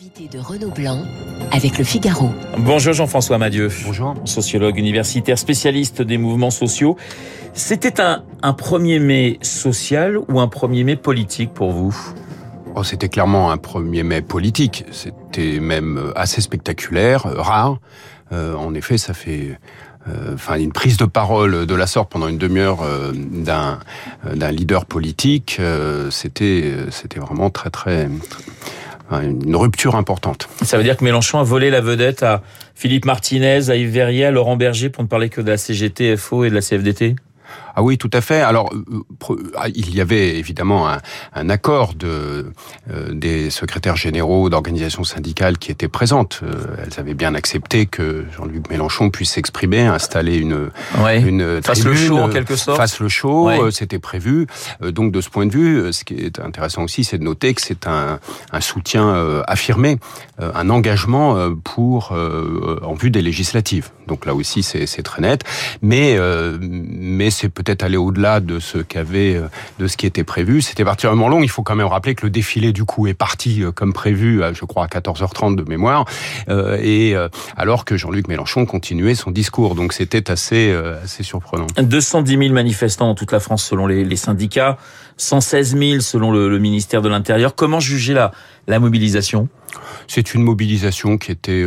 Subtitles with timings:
[0.00, 1.02] Invité de Renaud Blanc
[1.50, 2.30] avec le Figaro.
[2.58, 3.68] Bonjour Jean-François Madieu.
[3.84, 4.14] Bonjour.
[4.26, 6.96] Sociologue universitaire, spécialiste des mouvements sociaux.
[7.52, 11.96] C'était un, un 1er mai social ou un 1er mai politique pour vous?
[12.76, 14.84] Oh, C'était clairement un 1er mai politique.
[14.92, 17.80] C'était même assez spectaculaire, rare.
[18.30, 19.58] Euh, en effet, ça fait
[20.08, 23.80] euh, enfin une prise de parole de la sorte pendant une demi-heure euh, d'un
[24.32, 28.08] d'un leader politique, euh, c'était c'était vraiment très très
[29.10, 30.48] une rupture importante.
[30.62, 32.42] Ça veut dire que Mélenchon a volé la vedette à
[32.74, 36.16] Philippe Martinez, à Yves Verrier, à Laurent Berger, pour ne parler que de la CGT,
[36.16, 37.16] FO et de la CFDT
[37.78, 38.40] ah oui, tout à fait.
[38.40, 40.98] Alors, euh, ah, il y avait évidemment un,
[41.32, 42.50] un accord de,
[42.90, 46.40] euh, des secrétaires généraux d'organisations syndicales qui étaient présentes.
[46.42, 51.94] Euh, elles avaient bien accepté que Jean-Luc Mélenchon puisse s'exprimer, installer une, une face le
[51.94, 52.78] show en quelque sorte.
[52.78, 54.48] Face le show, c'était prévu.
[54.82, 57.62] donc, de ce point de vue, ce qui est intéressant aussi, c'est de noter que
[57.62, 58.18] c'est un,
[58.50, 59.98] un, soutien affirmé,
[60.40, 63.90] un engagement pour en vue des législatives.
[64.08, 65.44] Donc là aussi, c'est très net.
[65.80, 66.18] Mais,
[66.60, 70.62] mais c'est peut-être peut-être aller au-delà de ce qu'avait, euh, de ce qui était prévu.
[70.62, 71.42] C'était particulièrement long.
[71.42, 74.40] Il faut quand même rappeler que le défilé du coup est parti euh, comme prévu,
[74.54, 76.06] je crois à 14h30 de mémoire,
[76.48, 77.14] euh, et
[77.56, 79.74] alors que Jean-Luc Mélenchon continuait son discours.
[79.74, 81.66] Donc c'était assez, assez surprenant.
[81.76, 84.78] 210 000 manifestants dans toute la France selon les syndicats,
[85.18, 87.54] 116 000 selon le, le ministère de l'Intérieur.
[87.54, 88.32] Comment juger la,
[88.66, 89.48] la mobilisation?
[90.06, 91.64] C'est une mobilisation qui était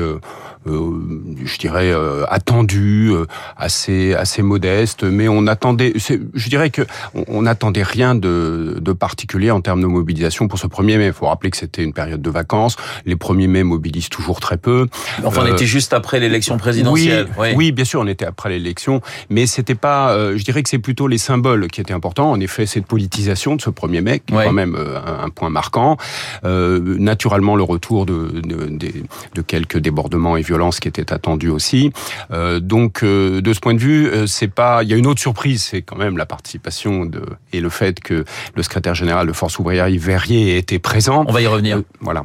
[0.68, 1.02] euh,
[1.44, 3.26] je dirais, euh, attendu, euh,
[3.58, 6.84] assez assez modeste, mais on attendait, je dirais que
[7.16, 11.08] on n'attendait rien de, de particulier en termes de mobilisation pour ce 1er mai.
[11.08, 12.76] Il faut rappeler que c'était une période de vacances.
[13.08, 14.88] Les 1er mai mobilisent toujours très peu.
[15.24, 17.28] Enfin, on était juste après l'élection présidentielle.
[17.40, 17.72] Oui, oui.
[17.72, 20.16] bien sûr, on était après l'élection, mais c'était pas.
[20.36, 22.30] je dirais que c'est plutôt les symboles qui étaient importants.
[22.30, 25.98] En effet, cette politisation de ce 1er mai, qui est quand même un, point marquant.
[26.44, 28.92] naturellement, le retour de, de, de,
[29.36, 31.92] de quelques débordements et violence qui était attendue aussi.
[32.32, 34.84] Euh, donc euh, de ce point de vue, euh, c'est pas.
[34.84, 37.22] Il y a une autre surprise, c'est quand même la participation de
[37.54, 38.26] et le fait que
[38.56, 41.26] le secrétaire général de Force ouvrière Yves Verrier était présent.
[41.28, 41.82] On va y revenir.
[42.00, 42.24] voilà.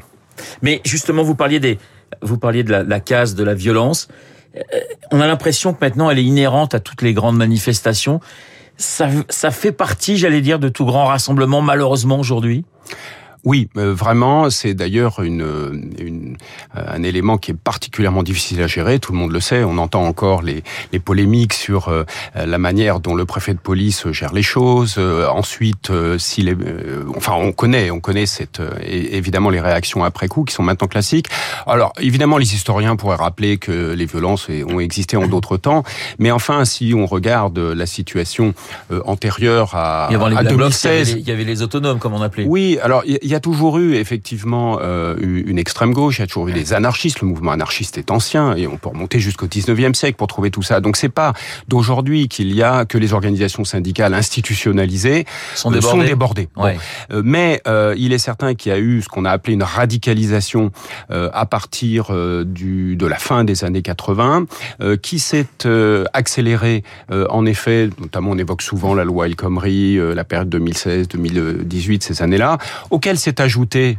[0.62, 1.78] Mais justement, vous parliez des,
[2.22, 4.08] vous parliez de la, la case de la violence.
[5.10, 8.20] On a l'impression que maintenant elle est inhérente à toutes les grandes manifestations.
[8.78, 12.64] Ça, ça fait partie, j'allais dire, de tout grand rassemblement, malheureusement aujourd'hui?
[13.46, 16.36] Oui, euh, vraiment, c'est d'ailleurs une, une,
[16.76, 18.98] euh, un élément qui est particulièrement difficile à gérer.
[18.98, 19.62] Tout le monde le sait.
[19.62, 22.02] On entend encore les, les polémiques sur euh,
[22.34, 24.98] la manière dont le préfet de police gère les choses.
[24.98, 26.56] ensuite, s'il est,
[27.16, 31.28] enfin, on connaît, on connaît cette, évidemment les réactions après coup qui sont maintenant classiques.
[31.68, 35.84] Alors, évidemment, les historiens pourraient rappeler que les violences ont existé en d'autres temps,
[36.18, 38.54] mais enfin, si on regarde la situation
[39.04, 42.44] antérieure à, à 2016, il y, avait les, autonomes, comme on appelait.
[42.46, 46.26] Oui, alors il y a toujours eu effectivement euh, une extrême gauche, il y a
[46.26, 47.20] toujours eu des anarchistes.
[47.20, 50.62] Le mouvement anarchiste est ancien et on peut remonter jusqu'au 19e siècle pour trouver tout
[50.62, 50.80] ça.
[50.80, 51.32] Donc c'est pas
[51.68, 56.48] d'aujourd'hui qu'il y a que les organisations syndicales institutionnalisées sont euh, débordées.
[57.10, 57.60] Euh, mais
[57.96, 60.70] il est certain qu'il y a eu ce qu'on a appelé une radicalisation
[61.10, 62.10] à partir
[62.44, 64.46] du, de la fin des années 80
[65.02, 65.46] qui s'est
[66.12, 72.22] accélérée en effet, notamment on évoque souvent la loi El Khomri, la période 2016-2018, ces
[72.22, 72.58] années-là,
[72.90, 73.98] auxquelles s'est ajouté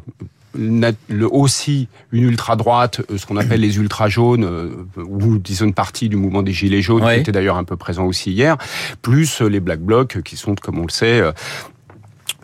[1.32, 6.16] aussi une ultra-droite, euh, ce qu'on appelle les ultra-jaunes, euh, ou disons une partie du
[6.16, 8.58] mouvement des Gilets jaunes, qui était d'ailleurs un peu présent aussi hier,
[9.02, 11.32] plus les Black Blocs, qui sont, comme on le sait, euh,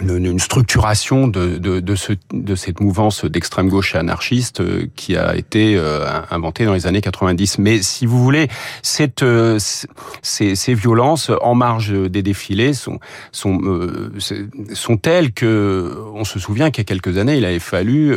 [0.01, 5.35] une structuration de, de, de, ce, de cette mouvance d'extrême gauche anarchiste euh, qui a
[5.35, 7.59] été euh, inventée dans les années 90.
[7.59, 8.47] Mais si vous voulez,
[8.81, 9.59] cette, euh,
[10.21, 12.99] ces, ces violences en marge des défilés sont,
[13.31, 13.59] sont,
[14.73, 18.15] sont telles que on se souvient qu'il y a quelques années, il avait fallu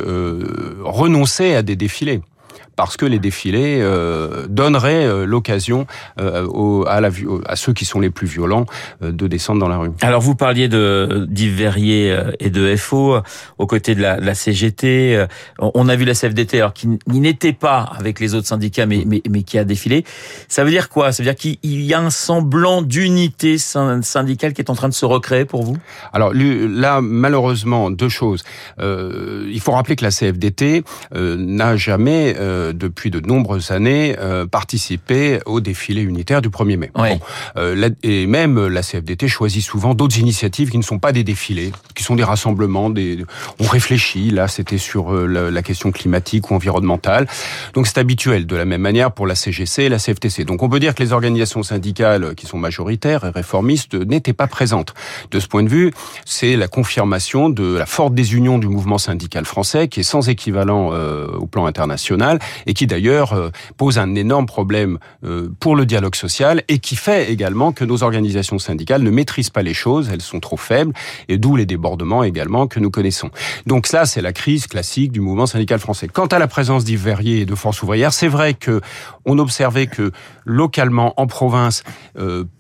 [0.83, 2.21] renoncer à des défilés
[2.77, 5.87] parce que les défilés euh, donneraient euh, l'occasion
[6.21, 7.11] euh, à, la,
[7.47, 8.67] à ceux qui sont les plus violents
[9.03, 9.91] euh, de descendre dans la rue.
[10.03, 13.19] Alors vous parliez de d'Yves Verrier euh, et de FO
[13.59, 15.27] aux côtés de la, la CGT.
[15.59, 19.23] On a vu la CFDT alors qui n'était pas avec les autres syndicats mais, mais,
[19.29, 20.05] mais qui a défilé.
[20.49, 21.13] Ça veut dire quoi?
[21.13, 24.95] Ça veut dire qu'il y a un semblant d'unité syndicale qui est en train de
[24.95, 25.77] se recréer pour vous?
[26.13, 28.45] Alors là malheureusement deux choses.
[28.79, 30.85] il faut rappeler que la CFDT
[31.15, 32.37] n'a jamais
[32.73, 34.17] depuis de nombreuses années
[34.51, 36.91] participer au défilé unitaire du 1er mai.
[38.03, 42.03] et même la CFDT choisit souvent d'autres initiatives qui ne sont pas des défilés, qui
[42.03, 42.91] sont des rassemblements.
[42.91, 43.25] Des...
[43.61, 44.31] On réfléchit.
[44.31, 47.27] Là, c'était sur la, question climatique ou environnementale.
[47.75, 48.47] Donc c'est habituel.
[48.47, 50.45] De la même manière pour la CGC et la CFTC.
[50.45, 54.47] Donc on peut dire que les organisations syndicales qui sont majoritaires et réformistes n'étaient pas
[54.47, 54.95] présentes.
[55.31, 55.93] De ce point de vue,
[56.25, 60.91] c'est la confirmation de la forte désunion du mouvement syndical français, qui est sans équivalent
[60.93, 65.87] euh, au plan international et qui d'ailleurs euh, pose un énorme problème euh, pour le
[65.87, 70.11] dialogue social et qui fait également que nos organisations syndicales ne maîtrisent pas les choses,
[70.13, 70.93] elles sont trop faibles
[71.29, 73.31] et d'où les débordements également que nous connaissons.
[73.67, 76.09] Donc ça, c'est la crise classique du mouvement syndical français.
[76.09, 78.81] Quant à la présence d'Yves Verrier et de Force ouvrière, c'est vrai que
[79.25, 80.13] on observait que
[80.45, 81.83] localement, en province,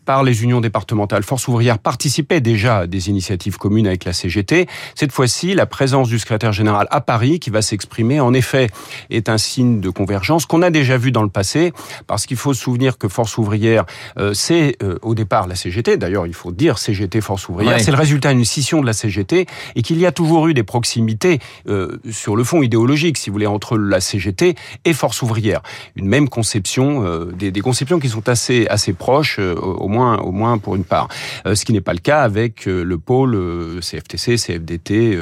[0.06, 4.66] par les unions départementales, Force ouvrière participait déjà à des initiatives communes avec la CGT.
[4.94, 8.70] Cette fois-ci, la présence du secrétaire général à Paris, qui va s'exprimer, en effet,
[9.10, 11.72] est un signe de convergence qu'on a déjà vu dans le passé,
[12.06, 13.84] parce qu'il faut se souvenir que Force ouvrière,
[14.18, 17.90] euh, c'est euh, au départ la CGT, d'ailleurs il faut dire CGT Force ouvrière, c'est
[17.90, 21.40] le résultat d'une scission de la CGT, et qu'il y a toujours eu des proximités
[21.68, 24.54] euh, sur le fond idéologique, si vous voulez, entre la CGT
[24.84, 25.62] et Force ouvrière.
[25.96, 27.04] Une même conception,
[27.36, 31.08] des, des, conceptions qui sont assez, assez proches, au moins, au moins pour une part.
[31.44, 35.18] ce qui n'est pas le cas avec le pôle CFTC, CFDT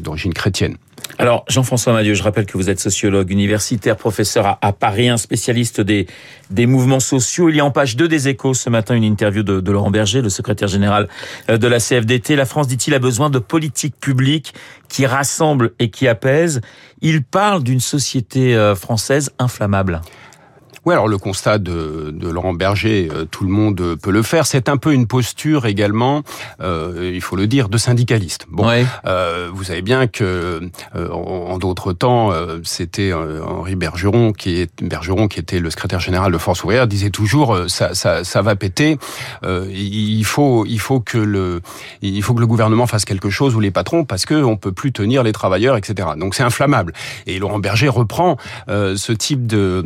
[0.00, 0.76] d'origine chrétienne.
[1.18, 5.80] Alors, Jean-François Madieu, je rappelle que vous êtes sociologue universitaire, professeur à, Paris, un spécialiste
[5.80, 6.06] des,
[6.50, 7.48] des mouvements sociaux.
[7.48, 9.92] Il y a en page 2 des échos ce matin une interview de, de Laurent
[9.92, 11.08] Berger, le secrétaire général
[11.50, 12.34] euh, de la CFDT.
[12.34, 14.54] La France, dit-il, a besoin de politiques publiques
[14.88, 16.60] qui rassemblent et qui apaisent.
[17.00, 20.00] Il parle d'une société euh, française inflammable.
[20.86, 24.46] Oui, alors le constat de, de, Laurent Berger, euh, tout le monde peut le faire.
[24.46, 26.22] C'est un peu une posture également,
[26.60, 28.46] euh, il faut le dire, de syndicaliste.
[28.50, 28.70] Bon,
[29.06, 30.60] euh, vous savez bien que
[30.94, 36.00] euh, en, d'autres temps, euh, c'était Henri Bergeron qui est Bergeron qui était le secrétaire
[36.00, 38.98] général de Force ouvrière, disait toujours ça, ça, ça va péter.
[39.42, 41.60] il faut il faut que le
[42.02, 44.72] il faut que le gouvernement fasse quelque chose ou les patrons parce que on peut
[44.72, 46.08] plus tenir les travailleurs, etc.
[46.16, 46.92] Donc c'est inflammable.
[47.26, 48.36] Et Laurent Berger reprend
[48.68, 49.82] ce type de,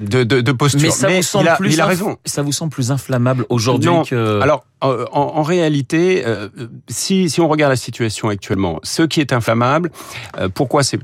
[0.00, 0.80] de, de de, posture.
[0.82, 2.16] Mais ça vous semble plus il a raison.
[2.24, 6.48] Ça vous semble plus inflammable aujourd'hui que alors en, en réalité, euh,
[6.88, 9.90] si, si on regarde la situation actuellement, ce qui est inflammable,
[10.38, 11.00] euh, pourquoi c'est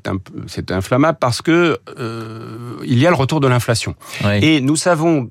[0.47, 1.19] c'est inflammable?
[1.21, 3.95] Parce que euh, il y a le retour de l'inflation.
[4.41, 5.31] Et nous savons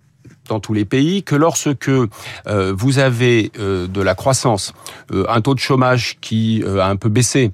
[0.52, 4.74] dans tous les pays que lorsque euh, vous avez euh, de la croissance,
[5.14, 7.52] euh, un taux de chômage qui a un peu baissé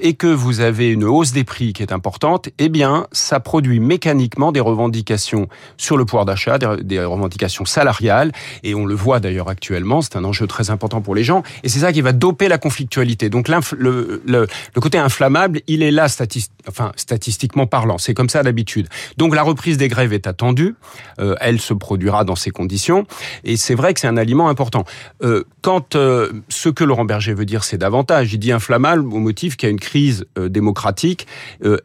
[0.00, 3.80] et que vous avez une hausse des prix qui est importante, eh bien, ça produit
[3.80, 8.32] mécaniquement des revendications sur le pouvoir d'achat, des, revendications salariales
[8.62, 11.68] et on le voit d'ailleurs actuellement, c'est un enjeu très important pour les gens et
[11.68, 13.28] c'est ça qui va doper la conflictualité.
[13.28, 18.88] Donc le, côté inflammable, il est là statistiquement parlant, c'est comme ça d'habitude.
[19.16, 20.76] Donc la reprise des grèves est attendue,
[21.18, 23.06] elle se produira ces conditions.
[23.44, 24.84] Et c'est vrai que c'est un aliment important.
[25.22, 29.18] Euh, quand euh, ce que Laurent Berger veut dire, c'est davantage, il dit inflammable au
[29.18, 31.26] motif qu'il y a une crise euh, démocratique,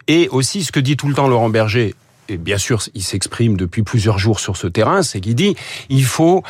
[0.06, 1.94] et aussi ce que dit tout le temps Laurent Berger,
[2.28, 5.56] et bien sûr il s'exprime depuis plusieurs jours sur ce terrain, c'est qu'il dit
[5.88, 6.42] il faut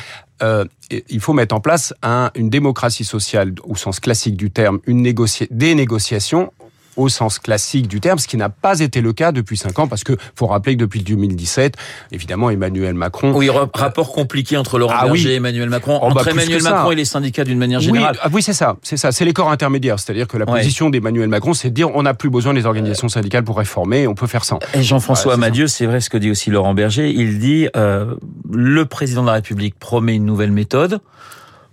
[1.08, 1.94] il faut mettre en place
[2.34, 5.02] une démocratie sociale au sens classique du terme, une
[5.50, 6.52] des négociations
[6.96, 9.88] au sens classique du terme, ce qui n'a pas été le cas depuis cinq ans,
[9.88, 11.76] parce que faut rappeler que depuis 2017,
[12.10, 13.32] évidemment, Emmanuel Macron.
[13.34, 16.90] Oui, rapport compliqué entre Laurent ah Berger et Emmanuel Macron, oh, bah, entre Emmanuel Macron
[16.90, 18.14] et les syndicats d'une manière générale.
[18.14, 20.90] Oui, ah oui c'est ça, c'est ça, c'est les corps intermédiaires, c'est-à-dire que la position
[20.90, 24.14] d'Emmanuel Macron, c'est de dire on n'a plus besoin des organisations syndicales pour réformer, on
[24.14, 24.58] peut faire sans.
[24.74, 28.14] Et Jean-François Amadieu, c'est vrai ce que dit aussi Laurent Berger, il dit euh,
[28.50, 31.00] le président de la République promet une nouvelle méthode.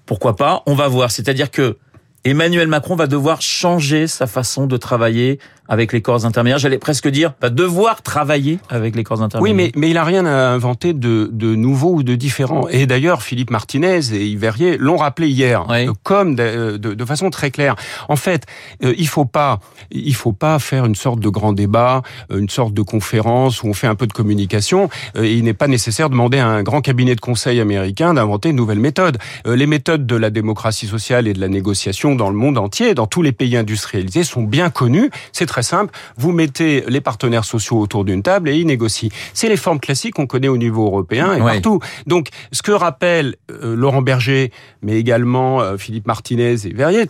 [0.06, 1.12] Pourquoi pas On va voir.
[1.12, 1.78] C'est-à-dire que
[2.26, 5.40] Emmanuel Macron va devoir changer sa façon de travailler
[5.70, 6.58] avec les corps intermédiaires.
[6.58, 9.56] J'allais presque dire, va devoir travailler avec les corps intermédiaires.
[9.56, 12.68] Oui, mais, mais il a rien à inventer de, de nouveau ou de différent.
[12.70, 15.66] Et d'ailleurs, Philippe Martinez et Yves Verrier l'ont rappelé hier,
[16.04, 17.76] comme de, de, de, façon très claire.
[18.10, 18.46] En fait,
[18.84, 19.60] euh, il faut pas,
[19.92, 22.02] il faut pas faire une sorte de grand débat,
[22.32, 24.90] euh, une sorte de conférence où on fait un peu de communication.
[25.16, 28.50] Euh, il n'est pas nécessaire de demander à un grand cabinet de conseil américain d'inventer
[28.50, 29.18] une nouvelle méthode.
[29.46, 33.08] Les méthodes de la démocratie sociale et de la négociation dans le monde entier, dans
[33.08, 35.12] tous les pays industrialisés, sont bien connues.
[35.32, 35.94] C'est très simple.
[36.18, 39.10] Vous mettez les partenaires sociaux autour d'une table et ils négocient.
[39.34, 41.80] C'est les formes classiques qu'on connaît au niveau européen et partout.
[42.08, 44.52] Donc, ce que rappelle euh, Laurent Berger,
[44.82, 47.06] mais également euh, Philippe Martinez et Verrier,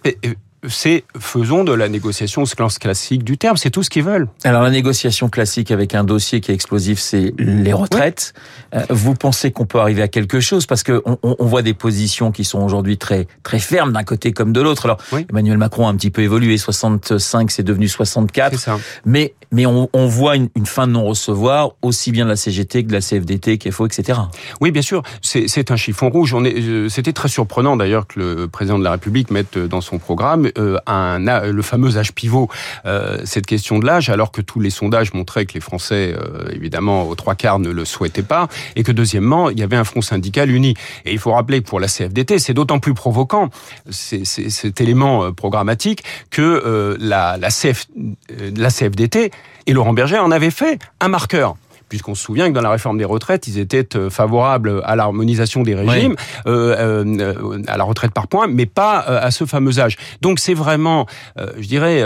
[0.68, 2.44] c'est faisons de la négociation
[2.80, 4.28] classique du terme, c'est tout ce qu'ils veulent.
[4.44, 8.34] Alors la négociation classique avec un dossier qui est explosif, c'est les retraites.
[8.74, 10.66] Euh, vous pensez qu'on peut arriver à quelque chose?
[10.66, 14.32] Parce que on, on voit des positions qui sont aujourd'hui très très fermes d'un côté
[14.32, 14.86] comme de l'autre.
[14.86, 14.98] Alors
[15.30, 18.78] Emmanuel Macron a un petit peu évolué, 65 c'est devenu 64, ça.
[19.06, 22.36] mais mais on, on voit une, une, fin de non recevoir aussi bien de la
[22.36, 24.20] CGT que de la CFDT, KFO, etc.
[24.62, 26.36] Oui, bien sûr, c'est un chiffon rouge.
[26.36, 30.46] Euh, c'était très surprenant d'ailleurs que le président de la République mette dans son programme
[30.46, 30.49] euh,
[30.86, 32.50] un, le fameux âge pivot,
[32.86, 36.50] euh, cette question de l'âge, alors que tous les sondages montraient que les Français, euh,
[36.52, 39.84] évidemment, aux trois quarts ne le souhaitaient pas, et que deuxièmement, il y avait un
[39.84, 40.76] front syndical uni.
[41.06, 43.50] Et il faut rappeler que pour la CFDT, c'est d'autant plus provoquant,
[43.90, 49.32] cet élément programmatique, que la CFDT
[49.68, 51.56] et Laurent Berger en avaient fait un marqueur
[51.90, 55.64] puisqu'on se souvient que dans la réforme des retraites, ils étaient euh, favorables à l'harmonisation
[55.64, 56.16] des régimes,
[56.46, 59.98] euh, euh, à la retraite par points, mais pas euh, à ce fameux âge.
[60.22, 62.04] Donc c'est vraiment, je dirais,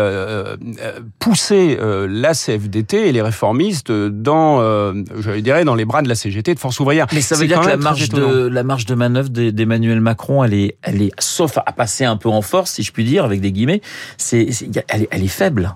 [1.19, 6.53] pousser la CFDT et les réformistes dans, je dirais, dans les bras de la CGT
[6.53, 7.07] de Force ouvrière.
[7.11, 10.53] Mais ça veut dire que la marge de la marge de manœuvre d'Emmanuel Macron, elle
[10.53, 13.41] est, elle est, sauf à passer un peu en force, si je puis dire, avec
[13.41, 13.81] des guillemets,
[14.17, 14.47] c'est,
[14.87, 15.75] elle, est, elle est faible.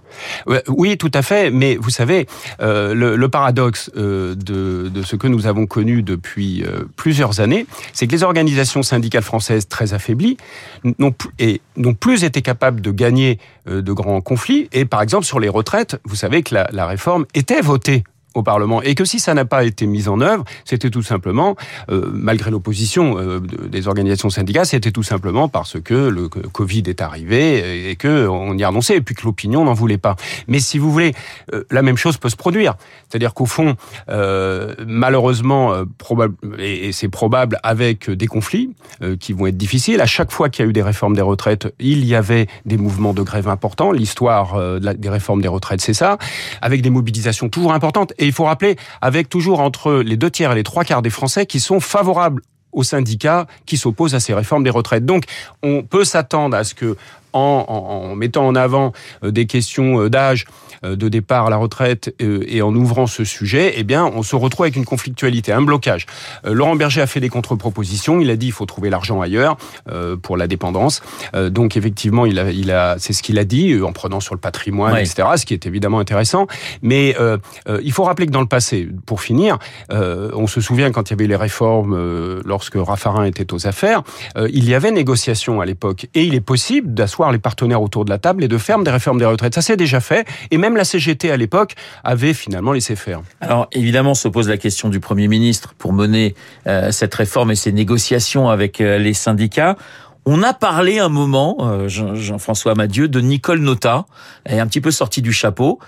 [0.68, 1.52] Oui, tout à fait.
[1.52, 2.28] Mais vous savez,
[2.60, 7.66] le, le paradoxe euh, de, de, ce que nous avons connu depuis euh, plusieurs années,
[7.94, 10.38] c'est que les organisations syndicales françaises très affaiblies
[11.00, 14.70] n'ont plus été capables de gagner euh, de grands conflits.
[14.72, 18.04] Et par exemple, sur les retraites, vous savez que la réforme était votée
[18.38, 18.82] au Parlement.
[18.82, 21.56] Et que si ça n'a pas été mis en œuvre, c'était tout simplement,
[21.89, 27.01] euh, malgré l'opposition euh, des organisations syndicales, c'était tout simplement parce que le Covid est
[27.01, 30.15] arrivé et que on y a renoncé et puis que l'opinion n'en voulait pas.
[30.48, 31.13] Mais si vous voulez,
[31.53, 32.75] euh, la même chose peut se produire.
[33.10, 33.75] C'est-à-dire qu'au fond,
[34.86, 38.72] malheureusement, probable, et, c'est probable avec des conflits
[39.20, 40.01] qui vont être difficiles.
[40.01, 42.77] À chaque fois qu'il y a eu des réformes des retraites, il y avait des
[42.77, 43.91] mouvements de grève importants.
[43.91, 46.17] L'histoire des réformes des retraites, c'est ça,
[46.62, 48.13] avec des mobilisations toujours importantes.
[48.28, 51.46] Il faut rappeler, avec toujours entre les deux tiers et les trois quarts des Français
[51.46, 52.42] qui sont favorables
[52.72, 55.06] aux syndicats qui s'opposent à ces réformes des retraites.
[55.06, 55.24] Donc,
[55.64, 56.96] on peut s'attendre à ce que,
[57.34, 58.92] en, en, mettant en avant
[59.24, 60.46] euh, des questions euh, d'âge,
[60.84, 64.36] euh, de départ à la retraite et en ouvrant ce sujet, eh bien, on se
[64.36, 66.06] retrouve avec une conflictualité, un blocage.
[66.44, 68.20] Laurent Berger a fait des contre-propositions.
[68.20, 69.58] Il a dit il faut trouver l'argent ailleurs
[70.22, 71.02] pour la dépendance.
[71.34, 74.40] Donc effectivement, il a, il a, c'est ce qu'il a dit en prenant sur le
[74.40, 75.28] patrimoine, etc.
[75.36, 76.48] Ce qui est évidemment intéressant.
[76.82, 77.16] Mais
[77.68, 79.58] euh, il faut rappeler que dans le passé, pour finir,
[79.92, 83.68] euh, on se souvient quand il y avait les réformes, euh, lorsque Raffarin était aux
[83.68, 84.04] affaires,
[84.50, 88.10] il y avait négociation à l'époque, et il est possible d'asseoir les partenaires autour de
[88.10, 89.56] la table et de faire des réformes des retraites.
[89.56, 93.22] Ça s'est déjà fait, et même la CGT à l'époque avait finalement laissé faire.
[93.42, 96.36] Alors évidemment, se pose la question du Premier ministre pour mener
[96.68, 99.78] euh, cette réforme et ces négociations avec euh, les syndicats.
[100.26, 104.06] On a parlé un moment, euh, Jean-François Madieu, de Nicole Nota,
[104.46, 105.80] est un petit peu sortie du chapeau.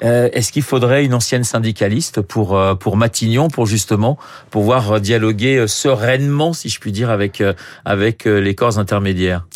[0.00, 4.18] Est-ce qu'il faudrait une ancienne syndicaliste pour pour Matignon, pour justement
[4.50, 7.42] pouvoir dialoguer sereinement, si je puis dire, avec
[7.86, 9.46] avec les corps intermédiaires?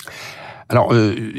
[0.71, 1.33] Alors, euh,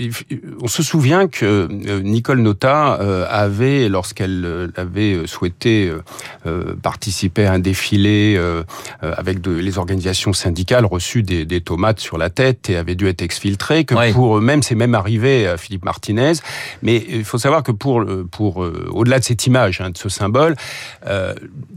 [0.62, 5.92] on se souvient que euh, Nicole Nota euh, avait, lorsqu'elle avait souhaité
[6.82, 8.40] participer à un défilé
[9.02, 13.08] avec de, les organisations syndicales, reçu des, des, tomates sur la tête et avait dû
[13.08, 16.34] être exfiltrée, que pour eux-mêmes, c'est même arrivé à Philippe Martinez.
[16.82, 20.56] Mais il faut savoir que pour, pour au-delà de cette image, hein, de ce symbole,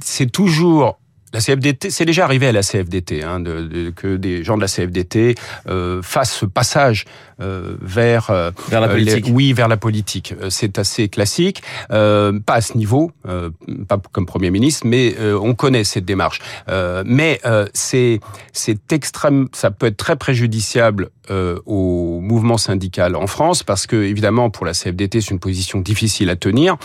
[0.00, 0.98] c'est toujours
[1.34, 4.62] la CFDT, c'est déjà arrivé à la CFDT, hein, de, de, que des gens de
[4.62, 5.34] la CFDT
[5.66, 7.06] euh, fassent ce passage
[7.40, 9.26] euh, vers euh, vers la politique.
[9.32, 10.34] oui, vers la politique.
[10.40, 13.50] Euh, c'est assez classique, euh, pas à ce niveau, euh,
[13.88, 16.40] pas comme premier ministre, mais on connaît cette démarche.
[17.04, 17.40] mais
[17.72, 18.20] c'est
[18.52, 21.10] c'est extrême, ça peut être très préjudiciable
[21.66, 26.28] au mouvement syndical en France parce que évidemment pour la CFDT c'est une position difficile
[26.28, 26.76] à tenir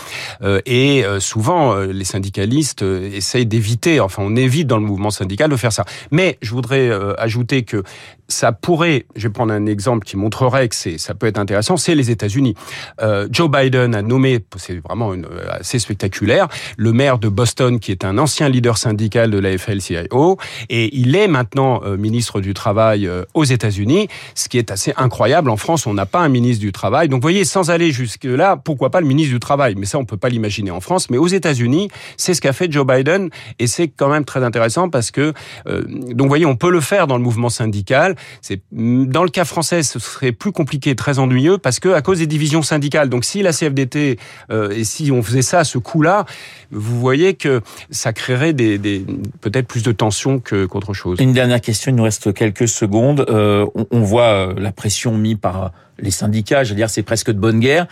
[0.64, 5.72] et souvent les syndicalistes essayent d'éviter, enfin on évite dans le mouvement syndical de faire
[5.72, 5.84] ça.
[6.10, 7.82] Mais je voudrais euh, ajouter que
[8.28, 11.76] ça pourrait, je vais prendre un exemple qui montrerait que c'est, ça peut être intéressant,
[11.76, 12.54] c'est les États-Unis.
[13.02, 17.80] Euh, Joe Biden a nommé, c'est vraiment une, euh, assez spectaculaire, le maire de Boston
[17.80, 22.54] qui est un ancien leader syndical de la FL-CIO et il est maintenant ministre du
[22.54, 25.50] travail aux États-Unis, ce qui est assez incroyable.
[25.50, 28.24] En France, on n'a pas un ministre du travail, donc vous voyez, sans aller jusque
[28.24, 29.74] là, pourquoi pas le ministre du travail?
[29.76, 31.10] Mais ça, on peut pas l'imaginer en France.
[31.10, 34.88] Mais aux États-Unis, c'est ce qu'a fait Joe Biden et c'est quand même très intéressant
[34.88, 35.34] parce que,
[35.66, 38.14] euh, donc voyez, on peut le faire dans le mouvement syndical.
[38.40, 42.20] C'est Dans le cas français, ce serait plus compliqué, très ennuyeux, parce que à cause
[42.20, 43.08] des divisions syndicales.
[43.08, 44.18] Donc si la CFDT,
[44.50, 46.26] euh, et si on faisait ça à ce coup-là,
[46.70, 47.60] vous voyez que
[47.90, 49.04] ça créerait des,
[49.40, 51.18] peut-être plus de tensions qu'autre chose.
[51.20, 53.26] Une dernière question, il nous reste quelques secondes.
[53.28, 57.30] Euh, on, on, voit la pression mise par les syndicats, je veux dire, c'est presque
[57.30, 57.86] de bonne guerre.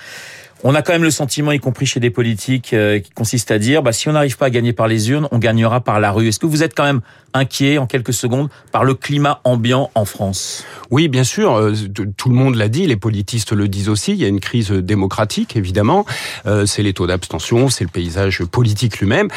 [0.64, 3.60] On a quand même le sentiment, y compris chez des politiques, euh, qui consiste à
[3.60, 6.10] dire, bah, si on n'arrive pas à gagner par les urnes, on gagnera par la
[6.10, 6.28] rue.
[6.28, 7.00] Est-ce que vous êtes quand même
[7.32, 10.64] inquiet, en quelques secondes, par le climat ambiant en France?
[10.90, 11.54] Oui, bien sûr.
[11.54, 11.74] Euh,
[12.16, 14.12] tout le monde l'a dit, les politistes le disent aussi.
[14.12, 16.04] Il y a une crise démocratique, évidemment.
[16.46, 19.28] Euh, c'est les taux d'abstention, c'est le paysage politique lui-même.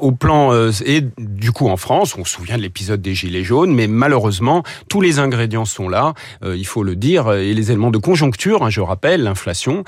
[0.00, 0.52] Au plan
[0.84, 4.62] et du coup en France, on se souvient de l'épisode des gilets jaunes, mais malheureusement,
[4.88, 6.14] tous les ingrédients sont là.
[6.44, 9.84] Il faut le dire, et les éléments de conjoncture, hein, je rappelle, l'inflation,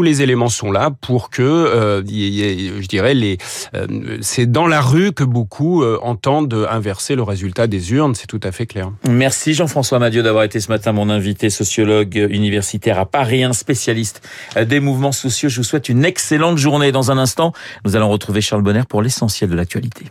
[0.00, 3.36] tous les éléments sont là pour que, euh, je dirais, les,
[3.74, 8.14] euh, c'est dans la rue que beaucoup euh, entendent inverser le résultat des urnes.
[8.14, 8.92] C'est tout à fait clair.
[9.06, 14.26] Merci Jean-François Madieu d'avoir été ce matin mon invité, sociologue universitaire à Paris, un spécialiste
[14.58, 15.50] des mouvements sociaux.
[15.50, 16.92] Je vous souhaite une excellente journée.
[16.92, 17.52] Dans un instant,
[17.84, 20.06] nous allons retrouver Charles Bonner pour l'essentiel de l'actualité.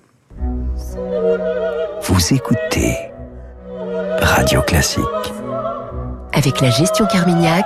[2.04, 2.96] Vous écoutez
[4.22, 5.04] Radio Classique.
[6.34, 7.66] Avec la gestion Carmignac,